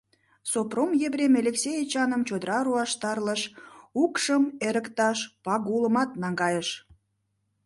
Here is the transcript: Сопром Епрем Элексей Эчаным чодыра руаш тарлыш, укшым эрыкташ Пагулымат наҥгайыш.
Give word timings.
Сопром 0.51 0.91
Епрем 1.07 1.33
Элексей 1.41 1.77
Эчаным 1.83 2.21
чодыра 2.27 2.59
руаш 2.65 2.91
тарлыш, 3.01 3.41
укшым 4.01 4.43
эрыкташ 4.67 5.19
Пагулымат 5.43 6.09
наҥгайыш. 6.21 6.69